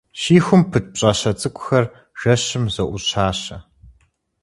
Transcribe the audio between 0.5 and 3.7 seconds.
пыт пщӏащэ цӏыкӏухэр жэщым зоӏущащэ.